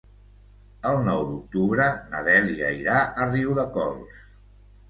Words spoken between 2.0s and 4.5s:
na Dèlia irà a Riudecols.